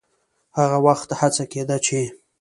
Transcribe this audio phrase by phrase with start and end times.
[0.57, 1.99] هغه وخت هڅه کېده چې